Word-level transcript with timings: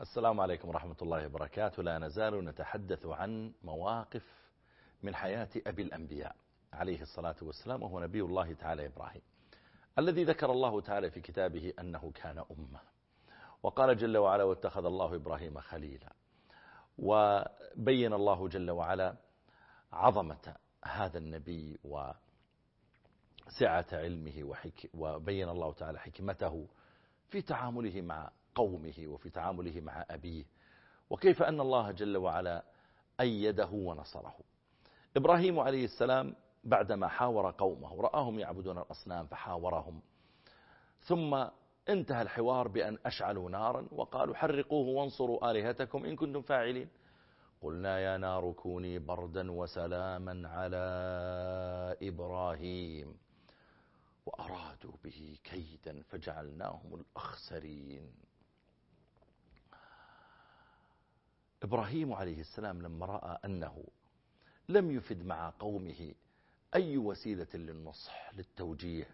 السلام 0.00 0.40
عليكم 0.40 0.68
ورحمة 0.68 0.96
الله 1.02 1.26
وبركاته. 1.26 1.82
لا 1.82 1.98
نزال 1.98 2.44
نتحدث 2.44 3.06
عن 3.06 3.52
مواقف 3.62 4.22
من 5.02 5.14
حياة 5.14 5.48
أبي 5.66 5.82
الأنبياء 5.82 6.36
عليه 6.72 7.02
الصلاة 7.02 7.36
والسلام 7.42 7.82
وهو 7.82 8.00
نبي 8.00 8.20
الله 8.20 8.54
تعالى 8.54 8.86
إبراهيم 8.86 9.22
الذي 9.98 10.24
ذكر 10.24 10.52
الله 10.52 10.80
تعالى 10.80 11.10
في 11.10 11.20
كتابه 11.20 11.72
أنه 11.80 12.12
كان 12.14 12.38
أمة. 12.38 12.80
وقال 13.62 13.96
جل 13.96 14.16
وعلا 14.16 14.44
واتخذ 14.44 14.84
الله 14.84 15.14
إبراهيم 15.14 15.60
خليلا. 15.60 16.12
وبين 16.98 18.12
الله 18.12 18.48
جل 18.48 18.70
وعلا 18.70 19.16
عظمة 19.92 20.56
هذا 20.84 21.18
النبي 21.18 21.78
وسعة 21.84 22.16
علمه 23.92 24.54
وبين 24.94 25.48
الله 25.48 25.72
تعالى 25.72 25.98
حكمته 25.98 26.68
في 27.28 27.42
تعامله 27.42 28.00
مع 28.02 28.30
قومه 28.58 28.98
وفي 29.06 29.30
تعامله 29.30 29.80
مع 29.80 30.04
أبيه. 30.10 30.44
وكيف 31.10 31.42
أن 31.42 31.60
الله 31.60 31.90
جل 31.90 32.16
وعلا 32.16 32.64
أيده 33.20 33.70
ونصره. 33.70 34.36
إبراهيم 35.16 35.58
عليه 35.58 35.84
السلام 35.84 36.34
بعدما 36.64 37.08
حاور 37.08 37.50
قومه 37.50 38.00
رآهم 38.00 38.38
يعبدون 38.38 38.78
الأصنام 38.78 39.26
فحاورهم. 39.26 40.02
ثم 41.00 41.46
انتهى 41.88 42.22
الحوار 42.22 42.68
بأن 42.68 42.98
أشعلوا 43.06 43.50
نارا 43.50 43.88
وقالوا 43.92 44.34
حرقوه 44.34 44.86
وانصروا 44.88 45.50
آلهتكم 45.50 46.04
إن 46.04 46.16
كنتم 46.16 46.42
فاعلين. 46.42 46.88
قلنا 47.62 47.98
يا 47.98 48.16
نار 48.16 48.52
كوني 48.52 48.98
بردا 48.98 49.52
وسلاما 49.52 50.48
على 50.48 50.84
إبراهيم. 52.02 53.08
وأرادوا 54.26 54.96
به 55.04 55.38
كيدا 55.44 56.02
فجعلناهم 56.02 56.94
الأخسرين. 56.94 58.27
إبراهيم 61.62 62.12
عليه 62.12 62.40
السلام 62.40 62.82
لما 62.82 63.06
رأى 63.06 63.38
أنه 63.44 63.84
لم 64.68 64.90
يفد 64.90 65.26
مع 65.26 65.52
قومه 65.58 66.14
أي 66.74 66.98
وسيلة 66.98 67.46
للنصح 67.54 68.34
للتوجيه 68.34 69.06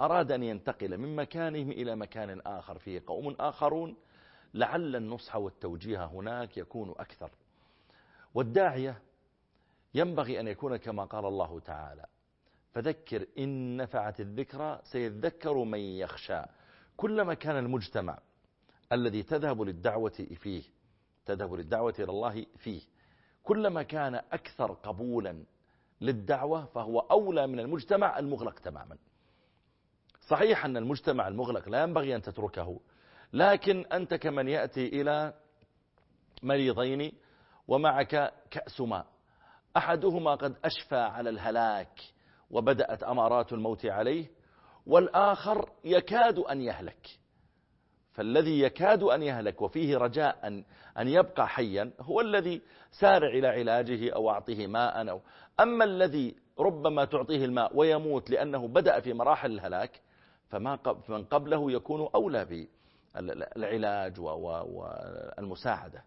أراد 0.00 0.32
أن 0.32 0.42
ينتقل 0.42 0.98
من 0.98 1.16
مكانهم 1.16 1.70
إلى 1.70 1.96
مكان 1.96 2.40
آخر 2.40 2.78
فيه 2.78 3.02
قوم 3.06 3.36
آخرون 3.40 3.96
لعل 4.54 4.96
النصح 4.96 5.36
والتوجيه 5.36 6.04
هناك 6.04 6.56
يكون 6.56 6.90
أكثر. 6.90 7.30
والداعية 8.34 9.02
ينبغي 9.94 10.40
أن 10.40 10.48
يكون 10.48 10.76
كما 10.76 11.04
قال 11.04 11.26
الله 11.26 11.60
تعالى 11.60 12.06
فذكر 12.74 13.26
إن 13.38 13.76
نفعت 13.76 14.20
الذكرى 14.20 14.80
سيذكر 14.84 15.54
من 15.64 15.78
يخشى. 15.78 16.42
كلما 16.96 17.34
كان 17.34 17.56
المجتمع 17.56 18.18
الذي 18.92 19.22
تذهب 19.22 19.62
للدعوة 19.62 20.26
فيه 20.34 20.62
تذهب 21.28 21.54
للدعوة 21.54 21.94
إلى 21.98 22.10
الله 22.10 22.46
فيه. 22.56 22.80
كلما 23.42 23.82
كان 23.82 24.14
أكثر 24.14 24.72
قبولا 24.72 25.44
للدعوة 26.00 26.64
فهو 26.64 27.00
أولى 27.00 27.46
من 27.46 27.60
المجتمع 27.60 28.18
المغلق 28.18 28.58
تماما. 28.58 28.96
صحيح 30.28 30.64
أن 30.64 30.76
المجتمع 30.76 31.28
المغلق 31.28 31.68
لا 31.68 31.82
ينبغي 31.82 32.16
أن 32.16 32.22
تتركه 32.22 32.80
لكن 33.32 33.86
أنت 33.92 34.14
كمن 34.14 34.48
يأتي 34.48 34.86
إلى 35.00 35.34
مريضين 36.42 37.12
ومعك 37.68 38.32
كأس 38.50 38.80
ماء. 38.80 39.06
أحدهما 39.76 40.34
قد 40.34 40.56
أشفى 40.64 40.96
على 40.96 41.30
الهلاك 41.30 42.00
وبدأت 42.50 43.02
أمارات 43.02 43.52
الموت 43.52 43.86
عليه 43.86 44.30
والآخر 44.86 45.70
يكاد 45.84 46.38
أن 46.38 46.60
يهلك. 46.60 47.18
فالذي 48.18 48.60
يكاد 48.60 49.02
أن 49.02 49.22
يهلك 49.22 49.62
وفيه 49.62 49.96
رجاء 49.96 50.38
أن, 50.46 50.64
أن 50.98 51.08
يبقى 51.08 51.48
حيا 51.48 51.90
هو 52.00 52.20
الذي 52.20 52.62
سارع 52.90 53.28
إلى 53.28 53.46
علاجه 53.48 54.14
أو 54.14 54.30
أعطيه 54.30 54.66
ماء 54.66 55.10
أو 55.10 55.20
أما 55.60 55.84
الذي 55.84 56.34
ربما 56.58 57.04
تعطيه 57.04 57.44
الماء 57.44 57.76
ويموت 57.76 58.30
لأنه 58.30 58.68
بدأ 58.68 59.00
في 59.00 59.12
مراحل 59.12 59.52
الهلاك 59.52 60.00
فما 60.48 60.78
من 61.08 61.24
قبله 61.24 61.72
يكون 61.72 62.08
أولى 62.14 62.68
بالعلاج 63.14 64.20
والمساعدة. 64.20 66.04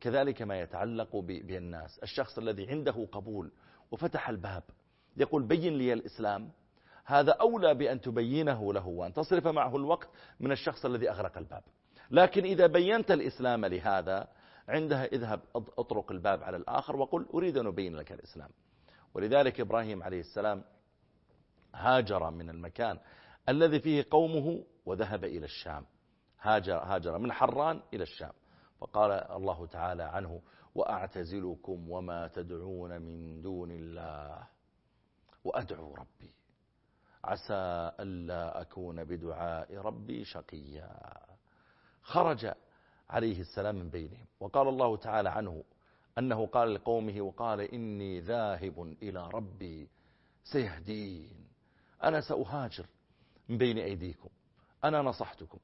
كذلك 0.00 0.42
ما 0.42 0.60
يتعلق 0.60 1.16
بالناس. 1.16 1.98
الشخص 1.98 2.38
الذي 2.38 2.70
عنده 2.70 3.06
قبول 3.12 3.50
وفتح 3.90 4.28
الباب 4.28 4.62
يقول 5.16 5.42
بين 5.42 5.78
لي 5.78 5.92
الإسلام 5.92 6.50
هذا 7.04 7.32
أولى 7.32 7.74
بأن 7.74 8.00
تبينه 8.00 8.72
له 8.72 8.86
وأن 8.86 9.12
تصرف 9.12 9.46
معه 9.46 9.76
الوقت 9.76 10.08
من 10.40 10.52
الشخص 10.52 10.84
الذي 10.84 11.10
أغرق 11.10 11.38
الباب. 11.38 11.62
لكن 12.10 12.44
إذا 12.44 12.66
بينت 12.66 13.10
الإسلام 13.10 13.66
لهذا 13.66 14.28
عندها 14.68 15.04
اذهب 15.04 15.40
أطرق 15.56 16.12
الباب 16.12 16.42
على 16.42 16.56
الآخر 16.56 16.96
وقل 16.96 17.26
أريد 17.34 17.56
أن 17.56 17.66
أبين 17.66 17.96
لك 17.96 18.12
الإسلام. 18.12 18.50
ولذلك 19.14 19.60
إبراهيم 19.60 20.02
عليه 20.02 20.20
السلام 20.20 20.64
هاجر 21.74 22.30
من 22.30 22.50
المكان 22.50 22.98
الذي 23.48 23.80
فيه 23.80 24.06
قومه 24.10 24.64
وذهب 24.86 25.24
إلى 25.24 25.44
الشام. 25.44 25.86
هاجر, 26.40 26.78
هاجر 26.78 27.18
من 27.18 27.32
حران 27.32 27.80
إلى 27.94 28.02
الشام. 28.02 28.32
فقال 28.80 29.10
الله 29.12 29.66
تعالى 29.66 30.02
عنه 30.02 30.42
وأعتزلكم 30.74 31.90
وما 31.90 32.28
تدعون 32.28 33.02
من 33.02 33.42
دون 33.42 33.70
الله 33.70 34.48
وأدعو 35.44 35.94
ربي 35.94 36.34
عسى 37.24 37.92
ألا 38.00 38.60
أكون 38.60 39.04
بدعاء 39.04 39.76
ربي 39.76 40.24
شقيا. 40.24 40.90
خرج 42.02 42.52
عليه 43.10 43.40
السلام 43.40 43.74
من 43.74 43.88
بينهم 43.90 44.26
وقال 44.40 44.68
الله 44.68 44.96
تعالى 44.96 45.28
عنه 45.30 45.64
أنه 46.18 46.46
قال 46.46 46.74
لقومه 46.74 47.20
وقال 47.20 47.60
إني 47.60 48.20
ذاهب 48.20 48.94
إلى 49.02 49.28
ربي 49.34 49.88
سيهدين. 50.44 51.44
أنا 52.04 52.20
سأهاجر 52.20 52.86
من 53.48 53.58
بين 53.58 53.78
أيديكم 53.78 54.28
أنا 54.84 55.02
نصحتكم 55.02 55.58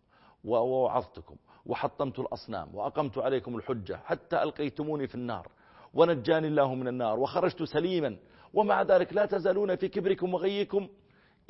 ووعظتكم 0.44 1.36
وحطمت 1.66 2.18
الأصنام 2.18 2.74
وأقمت 2.74 3.18
عليكم 3.18 3.56
الحجة 3.56 3.96
حتى 3.96 4.42
ألقيتموني 4.42 5.06
في 5.06 5.14
النار 5.14 5.48
ونجاني 5.94 6.46
الله 6.46 6.74
من 6.74 6.88
النار 6.88 7.18
وخرجت 7.20 7.62
سليما 7.62 8.16
ومع 8.54 8.82
ذلك 8.82 9.12
لا 9.12 9.26
تزالون 9.26 9.76
في 9.76 9.88
كبركم 9.88 10.34
وغيكم 10.34 10.88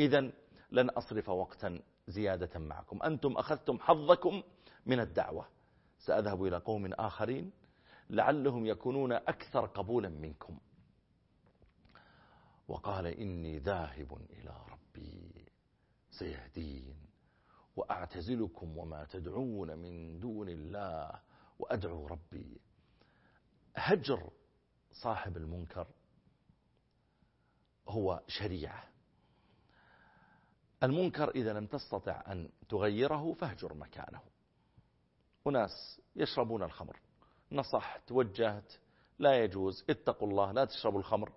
إذا 0.01 0.33
لن 0.71 0.91
أصرف 0.91 1.29
وقتا 1.29 1.83
زيادة 2.09 2.59
معكم. 2.59 3.03
أنتم 3.03 3.33
أخذتم 3.33 3.79
حظكم 3.79 4.43
من 4.87 5.01
الدعوة. 5.01 5.49
سأذهب 5.99 6.45
إلى 6.45 6.57
قوم 6.57 6.93
آخرين 6.93 7.51
لعلهم 8.11 8.67
يكونون 8.67 9.13
أكثر 9.13 9.67
قبولا 9.67 10.09
منكم. 10.09 10.59
وقال 12.69 13.07
إني 13.07 13.59
ذاهب 13.59 14.19
إلى 14.31 14.55
ربي 14.71 15.47
سيهدين 16.11 16.97
وأعتزلكم 17.77 18.79
وما 18.79 19.05
تدعون 19.05 19.79
من 19.79 20.21
دون 20.21 20.49
الله 20.49 21.21
وأدعو 21.59 22.07
ربي. 22.07 22.61
هجر 23.77 24.31
صاحب 24.93 25.37
المنكر 25.37 25.87
هو 27.89 28.23
شريعة. 28.29 28.90
المنكر 30.83 31.31
إذا 31.31 31.53
لم 31.53 31.67
تستطع 31.67 32.23
أن 32.27 32.49
تغيره 32.69 33.33
فاهجر 33.33 33.75
مكانه. 33.75 34.21
أناس 35.47 36.01
يشربون 36.17 36.63
الخمر. 36.63 37.01
نصحت 37.53 38.13
وجهت 38.13 38.73
لا 39.19 39.45
يجوز 39.45 39.85
اتقوا 39.91 40.29
الله 40.29 40.53
لا 40.53 40.65
تشربوا 40.65 40.99
الخمر. 40.99 41.33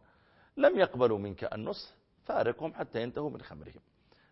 لم 0.57 0.79
يقبلوا 0.79 1.19
منك 1.19 1.43
النصح 1.43 1.89
فارقهم 2.23 2.73
حتى 2.73 3.01
ينتهوا 3.01 3.29
من 3.29 3.41
خمرهم. 3.41 3.81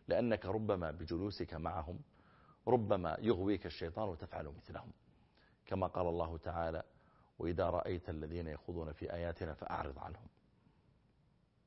لأنك 0.07 0.45
ربما 0.45 0.91
بجلوسك 0.91 1.53
معهم 1.53 1.99
ربما 2.67 3.17
يغويك 3.19 3.65
الشيطان 3.65 4.09
وتفعل 4.09 4.45
مثلهم. 4.45 4.91
كما 5.65 5.87
قال 5.87 6.07
الله 6.07 6.37
تعالى 6.37 6.83
وإذا 7.39 7.69
رأيت 7.69 8.09
الذين 8.09 8.47
يخوضون 8.47 8.91
في 8.91 9.13
آياتنا 9.13 9.53
فأعرض 9.53 9.99
عنهم 9.99 10.27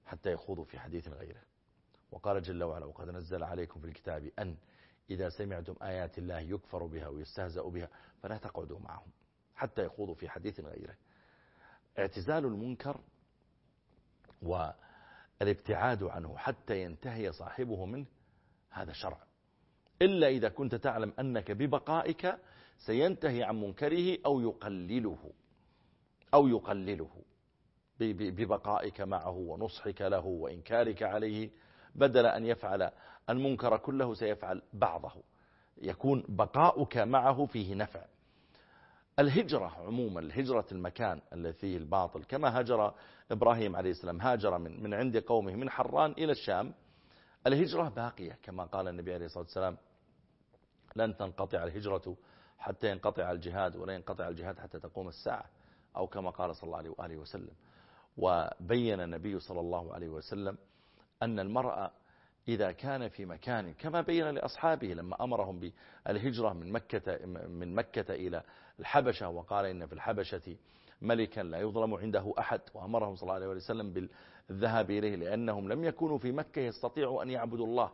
حتى 0.06 0.32
يخوضوا 0.32 0.64
في 0.64 0.78
حديث 0.78 1.08
غيره. 1.08 1.42
وقال 2.12 2.42
جل 2.42 2.62
وعلا 2.64 2.86
وقد 2.86 3.08
نزل 3.08 3.42
عليكم 3.42 3.80
في 3.80 3.86
الكتاب 3.86 4.30
أن 4.38 4.56
إذا 5.10 5.28
سمعتم 5.28 5.74
آيات 5.82 6.18
الله 6.18 6.40
يكفر 6.40 6.86
بها 6.86 7.08
ويستهزأ 7.08 7.62
بها 7.62 7.88
فلا 8.22 8.36
تقعدوا 8.36 8.78
معهم 8.78 9.08
حتى 9.54 9.84
يخوضوا 9.84 10.14
في 10.14 10.28
حديث 10.28 10.60
غيره. 10.60 10.94
اعتزال 11.98 12.44
المنكر 12.44 13.00
والابتعاد 14.42 16.02
عنه 16.02 16.36
حتى 16.36 16.82
ينتهي 16.82 17.32
صاحبه 17.32 17.84
منه 17.86 18.06
هذا 18.70 18.92
شرع. 18.92 19.18
إلا 20.02 20.28
إذا 20.28 20.48
كنت 20.48 20.74
تعلم 20.74 21.12
أنك 21.18 21.50
ببقائك 21.50 22.38
سينتهي 22.78 23.42
عن 23.42 23.60
منكره 23.60 24.18
أو 24.26 24.40
يقلله 24.40 25.32
أو 26.34 26.48
يقلله 26.48 27.10
ببقائك 28.00 29.00
معه 29.00 29.36
ونصحك 29.36 30.00
له 30.02 30.24
وإنكارك 30.26 31.02
عليه. 31.02 31.50
بدل 31.94 32.26
أن 32.26 32.46
يفعل 32.46 32.90
المنكر 33.30 33.76
كله 33.76 34.14
سيفعل 34.14 34.62
بعضه. 34.72 35.12
يكون 35.82 36.24
بقاؤك 36.28 36.96
معه 36.96 37.46
فيه 37.46 37.74
نفع. 37.74 38.04
الهجرة 39.18 39.66
عموما 39.86 40.20
الهجرة 40.20 40.66
المكان 40.72 41.20
الذي 41.32 41.52
فيه 41.52 41.76
الباطل 41.76 42.24
كما 42.24 42.60
هجر 42.60 42.94
إبراهيم 43.30 43.76
عليه 43.76 43.90
السلام 43.90 44.20
هاجر 44.20 44.58
من, 44.58 44.82
من 44.82 44.94
عند 44.94 45.16
قومه 45.16 45.54
من 45.54 45.70
حران 45.70 46.12
إلى 46.12 46.32
الشام. 46.32 46.74
الهجرة 47.46 47.88
باقية 47.88 48.38
كما 48.42 48.64
قال 48.64 48.88
النبي 48.88 49.14
عليه 49.14 49.26
الصلاة 49.26 49.44
والسلام 49.44 49.76
لن 50.96 51.16
تنقطع 51.16 51.64
الهجرة 51.64 52.16
حتى 52.58 52.90
ينقطع 52.90 53.30
الجهاد 53.30 53.76
ولا 53.76 53.94
ينقطع 53.94 54.28
الجهاد 54.28 54.58
حتى 54.58 54.78
تقوم 54.80 55.08
الساعة. 55.08 55.44
أو 55.96 56.06
كما 56.06 56.30
قال 56.30 56.56
صلى 56.56 56.64
الله 56.64 56.78
عليه 56.78 56.90
وآله 56.90 57.16
وسلم. 57.16 57.54
وبين 58.16 59.00
النبي 59.00 59.38
صلى 59.38 59.60
الله 59.60 59.94
عليه 59.94 60.08
وسلم 60.08 60.58
أن 61.24 61.40
المرأة 61.40 61.90
إذا 62.48 62.72
كان 62.72 63.08
في 63.08 63.24
مكان 63.24 63.74
كما 63.74 64.00
بين 64.00 64.30
لأصحابه 64.30 64.86
لما 64.86 65.24
أمرهم 65.24 65.70
بالهجرة 66.06 66.52
من 66.52 66.72
مكة, 66.72 67.26
من 67.48 67.74
مكة 67.74 68.14
إلى 68.14 68.42
الحبشة 68.80 69.28
وقال 69.28 69.66
إن 69.66 69.86
في 69.86 69.92
الحبشة 69.92 70.56
ملكا 71.02 71.40
لا 71.40 71.58
يظلم 71.58 71.94
عنده 71.94 72.34
أحد 72.38 72.60
وأمرهم 72.74 73.14
صلى 73.14 73.22
الله 73.22 73.34
عليه 73.34 73.46
وسلم 73.46 74.08
بالذهاب 74.48 74.90
إليه 74.90 75.16
لأنهم 75.16 75.72
لم 75.72 75.84
يكونوا 75.84 76.18
في 76.18 76.32
مكة 76.32 76.60
يستطيعوا 76.60 77.22
أن 77.22 77.30
يعبدوا 77.30 77.66
الله. 77.66 77.90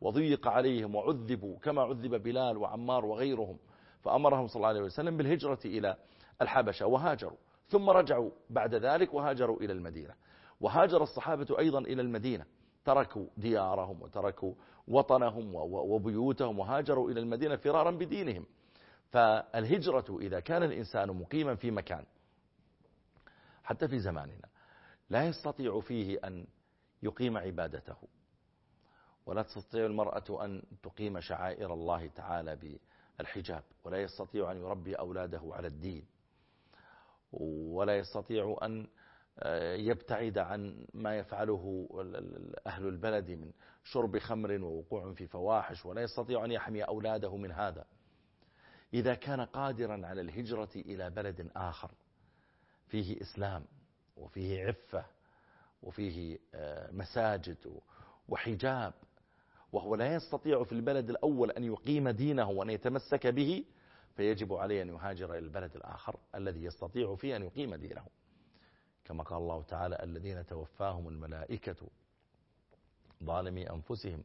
وضيق 0.00 0.48
عليهم 0.48 0.94
وعذبوا 0.94 1.58
كما 1.58 1.82
عذب 1.82 2.22
بلال 2.22 2.56
وعمار 2.56 3.04
وغيرهم. 3.04 3.58
فأمرهم 4.00 4.46
صلى 4.46 4.56
الله 4.56 4.68
عليه 4.68 4.80
وسلم 4.80 5.16
بالهجرة 5.16 5.58
إلى 5.64 5.96
الحبشة 6.42 6.86
وهاجروا. 6.86 7.38
ثم 7.68 7.90
رجعوا 7.90 8.30
بعد 8.50 8.74
ذلك 8.74 9.14
وهاجروا 9.14 9.60
إلى 9.60 9.72
المدينة. 9.72 10.14
وهاجر 10.60 11.02
الصحابة 11.02 11.58
أيضا 11.58 11.78
إلى 11.78 12.02
المدينة. 12.02 12.44
تركوا 12.84 13.26
ديارهم 13.36 14.02
وتركوا 14.02 14.54
وطنهم 14.88 15.54
وبيوتهم 15.54 16.58
وهاجروا 16.58 17.10
إلى 17.10 17.20
المدينة 17.20 17.56
فرارا 17.56 17.90
بدينهم. 17.90 18.46
فالهجرة 19.10 20.18
إذا 20.20 20.40
كان 20.40 20.62
الإنسان 20.62 21.08
مقيما 21.20 21.54
في 21.54 21.70
مكان 21.70 22.04
حتى 23.64 23.88
في 23.88 23.98
زماننا 23.98 24.48
لا 25.10 25.24
يستطيع 25.26 25.80
فيه 25.80 26.18
أن 26.24 26.46
يقيم 27.02 27.36
عبادته 27.36 27.96
ولا 29.26 29.42
تستطيع 29.42 29.86
المرأة 29.86 30.44
أن 30.44 30.62
تقيم 30.82 31.20
شعائر 31.20 31.74
الله 31.74 32.06
تعالى 32.06 32.78
بالحجاب 33.18 33.62
ولا 33.84 34.02
يستطيع 34.02 34.52
أن 34.52 34.56
يربي 34.56 34.94
أولاده 34.94 35.40
على 35.44 35.66
الدين 35.66 36.06
ولا 37.72 37.96
يستطيع 37.96 38.58
أن 38.62 38.86
يبتعد 39.74 40.38
عن 40.38 40.86
ما 40.94 41.18
يفعله 41.18 41.88
أهل 42.66 42.86
البلد 42.88 43.30
من 43.30 43.52
شرب 43.84 44.18
خمر 44.18 44.62
ووقوع 44.64 45.12
في 45.12 45.26
فواحش 45.26 45.86
ولا 45.86 46.02
يستطيع 46.02 46.44
أن 46.44 46.52
يحمي 46.52 46.82
أولاده 46.82 47.36
من 47.36 47.52
هذا. 47.52 47.84
إذا 48.94 49.14
كان 49.14 49.40
قادرا 49.40 50.06
على 50.06 50.20
الهجرة 50.20 50.68
إلى 50.76 51.10
بلد 51.10 51.50
آخر 51.56 51.90
فيه 52.86 53.20
إسلام 53.20 53.64
وفيه 54.16 54.64
عفة 54.66 55.04
وفيه 55.82 56.38
آه، 56.54 56.90
مساجد 56.92 57.80
وحجاب 58.28 58.94
وهو 59.72 59.94
لا 59.94 60.14
يستطيع 60.14 60.64
في 60.64 60.72
البلد 60.72 61.10
الأول 61.10 61.50
أن 61.50 61.64
يقيم 61.64 62.08
دينه 62.08 62.50
وأن 62.50 62.70
يتمسك 62.70 63.26
به 63.26 63.64
فيجب 64.16 64.52
عليه 64.52 64.82
أن 64.82 64.88
يهاجر 64.88 65.30
إلى 65.30 65.38
البلد 65.38 65.76
الآخر 65.76 66.16
الذي 66.34 66.64
يستطيع 66.64 67.14
فيه 67.14 67.36
أن 67.36 67.42
يقيم 67.42 67.74
دينه. 67.74 68.06
كما 69.06 69.22
قال 69.22 69.38
الله 69.38 69.62
تعالى 69.62 69.96
الذين 70.02 70.46
توفاهم 70.46 71.08
الملائكة 71.08 71.76
ظالمي 73.24 73.70
أنفسهم. 73.70 74.22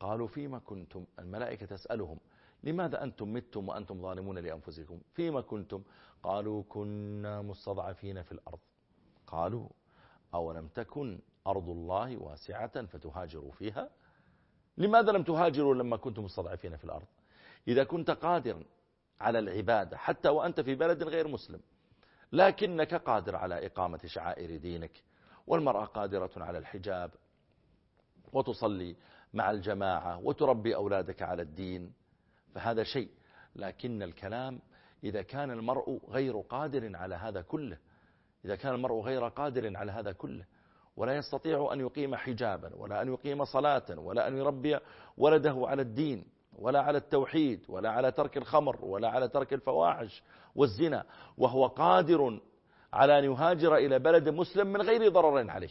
قالوا 0.00 0.26
فيما 0.26 0.58
كنتم 0.58 1.04
الملائكة 1.18 1.66
تسألهم 1.66 2.18
لماذا 2.62 3.02
أنتم 3.02 3.32
متم 3.32 3.68
وأنتم 3.68 4.02
ظالمون 4.02 4.38
لأنفسكم؟ 4.38 5.00
فيما 5.14 5.40
كنتم؟ 5.40 5.82
قالوا 6.22 6.62
كنا 6.68 7.42
مستضعفين 7.42 8.22
في 8.22 8.32
الأرض. 8.32 8.58
قالوا 9.26 9.68
أولم 10.34 10.68
تكن 10.68 11.20
أرض 11.46 11.68
الله 11.68 12.16
واسعة 12.16 12.86
فتهاجروا 12.86 13.52
فيها؟ 13.52 13.90
لماذا 14.78 15.12
لم 15.12 15.22
تهاجروا 15.22 15.74
لما 15.74 15.96
كنتم 15.96 16.24
مستضعفين 16.24 16.76
في 16.76 16.84
الأرض؟ 16.84 17.06
إذا 17.68 17.84
كنت 17.84 18.10
قادرا 18.10 18.62
على 19.20 19.38
العبادة 19.38 19.96
حتى 19.96 20.28
وأنت 20.28 20.60
في 20.60 20.74
بلد 20.74 21.02
غير 21.02 21.28
مسلم 21.28 21.60
لكنك 22.32 22.94
قادر 22.94 23.36
على 23.36 23.66
إقامة 23.66 24.00
شعائر 24.06 24.56
دينك 24.56 25.02
والمرأة 25.46 25.84
قادرة 25.84 26.30
على 26.36 26.58
الحجاب 26.58 27.10
وتصلي 28.32 28.96
مع 29.34 29.50
الجماعة 29.50 30.18
وتربي 30.18 30.74
أولادك 30.74 31.22
على 31.22 31.42
الدين 31.42 31.92
فهذا 32.54 32.82
شيء. 32.82 33.08
لكن 33.56 34.02
الكلام 34.02 34.60
إذا 35.04 35.22
كان 35.22 35.50
المرء 35.50 36.00
غير 36.08 36.40
قادر 36.40 36.96
على 36.96 37.14
هذا 37.14 37.42
كله 37.42 37.78
إذا 38.44 38.56
كان 38.56 38.74
المرء 38.74 39.00
غير 39.00 39.28
قادر 39.28 39.76
على 39.76 39.92
هذا 39.92 40.12
كله 40.12 40.44
ولا 40.96 41.16
يستطيع 41.16 41.70
أن 41.72 41.80
يقيم 41.80 42.14
حجابا 42.16 42.74
ولا 42.74 43.02
أن 43.02 43.08
يقيم 43.08 43.44
صلاة 43.44 43.84
ولا 43.98 44.28
أن 44.28 44.36
يربي 44.38 44.78
ولده 45.16 45.62
على 45.66 45.82
الدين 45.82 46.24
ولا 46.58 46.80
على 46.80 46.98
التوحيد 46.98 47.64
ولا 47.68 47.90
على 47.90 48.12
ترك 48.12 48.36
الخمر 48.36 48.84
ولا 48.84 49.08
على 49.08 49.28
ترك 49.28 49.52
الفواحش 49.52 50.22
والزنا 50.54 51.04
وهو 51.36 51.66
قادر 51.66 52.40
على 52.92 53.18
أن 53.18 53.24
يهاجر 53.24 53.76
إلى 53.76 53.98
بلد 53.98 54.28
مسلم 54.28 54.66
من 54.66 54.82
غير 54.82 55.12
ضرر 55.12 55.50
عليه. 55.50 55.70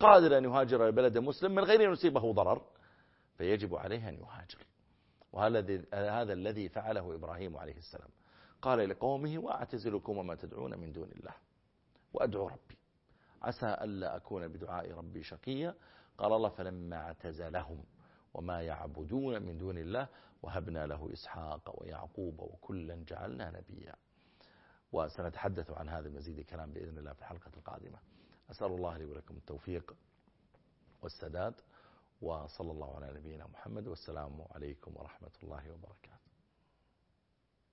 قادر 0.00 0.38
أن 0.38 0.44
يهاجر 0.44 0.82
إلى 0.84 0.92
بلد 0.92 1.18
مسلم 1.18 1.54
من 1.54 1.64
غير 1.64 1.88
أن 1.88 1.92
يصيبه 1.92 2.32
ضرر 2.32 2.62
فيجب 3.36 3.74
عليه 3.74 4.08
أن 4.08 4.14
يهاجر. 4.14 4.66
وهذا 5.32 6.32
الذي 6.32 6.68
فعله 6.68 7.14
إبراهيم 7.14 7.56
عليه 7.56 7.76
السلام. 7.76 8.08
قال 8.62 8.88
لقومه 8.88 9.38
وأعتزلكم 9.38 10.18
وما 10.18 10.34
تدعون 10.34 10.78
من 10.78 10.92
دون 10.92 11.10
الله. 11.12 11.34
وأدعو 12.12 12.48
ربي. 12.48 12.78
عسى 13.42 13.76
ألا 13.82 14.16
أكون 14.16 14.48
بدعاء 14.48 14.92
ربي 14.92 15.22
شقيا. 15.22 15.74
قال 16.18 16.32
الله 16.32 16.48
فلما 16.48 16.96
اعتزلهم. 16.96 17.84
وما 18.34 18.62
يعبدون 18.62 19.42
من 19.42 19.58
دون 19.58 19.78
الله 19.78 20.08
وهبنا 20.42 20.86
له 20.86 21.12
إسحاق 21.12 21.82
ويعقوب 21.82 22.40
وكلا 22.40 23.04
جعلنا 23.08 23.50
نبيا. 23.50 23.94
وسنتحدث 24.92 25.70
عن 25.70 25.88
هذا 25.88 26.08
المزيد 26.08 26.40
كلام 26.40 26.72
بإذن 26.72 26.98
الله 26.98 27.12
في 27.12 27.20
الحلقة 27.20 27.50
القادمة. 27.56 27.98
أسأل 28.50 28.66
الله 28.66 28.96
لي 28.96 29.04
ولكم 29.04 29.36
التوفيق 29.36 29.96
والسداد 31.02 31.54
وصلى 32.22 32.70
الله 32.70 32.96
على 32.96 33.12
نبينا 33.12 33.46
محمد 33.46 33.86
والسلام 33.86 34.44
عليكم 34.50 34.96
ورحمة 34.96 35.30
الله 35.42 35.72
وبركاته. 35.72 36.19